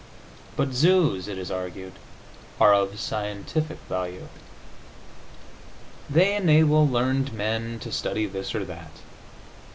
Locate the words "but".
0.55-0.71